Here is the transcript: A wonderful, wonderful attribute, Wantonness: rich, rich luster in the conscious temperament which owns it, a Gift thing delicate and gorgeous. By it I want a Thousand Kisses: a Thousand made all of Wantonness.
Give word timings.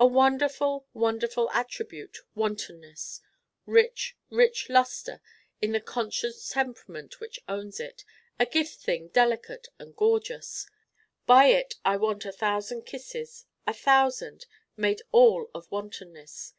A 0.00 0.06
wonderful, 0.06 0.86
wonderful 0.94 1.50
attribute, 1.50 2.20
Wantonness: 2.34 3.20
rich, 3.66 4.16
rich 4.30 4.70
luster 4.70 5.20
in 5.60 5.72
the 5.72 5.82
conscious 5.82 6.48
temperament 6.48 7.20
which 7.20 7.40
owns 7.46 7.78
it, 7.78 8.02
a 8.40 8.46
Gift 8.46 8.76
thing 8.80 9.08
delicate 9.08 9.68
and 9.78 9.94
gorgeous. 9.94 10.66
By 11.26 11.48
it 11.48 11.74
I 11.84 11.98
want 11.98 12.24
a 12.24 12.32
Thousand 12.32 12.86
Kisses: 12.86 13.44
a 13.66 13.74
Thousand 13.74 14.46
made 14.78 15.02
all 15.12 15.50
of 15.54 15.70
Wantonness. 15.70 16.54